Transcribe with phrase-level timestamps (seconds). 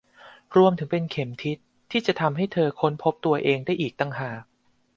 [0.57, 1.57] รวมถึงเป็นเข็มทิศ
[1.91, 4.41] ที่จะทำให้เธอค้นพบตัวเองได้อีกต่างหาก